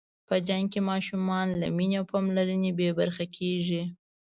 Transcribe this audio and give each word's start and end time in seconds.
په 0.27 0.35
جنګ 0.47 0.65
کې 0.73 0.81
ماشومان 0.91 1.47
له 1.61 1.67
مینې 1.77 1.95
او 1.99 2.05
پاملرنې 2.11 2.71
بې 2.77 2.89
برخې 2.99 3.25
کېږي. 3.37 3.83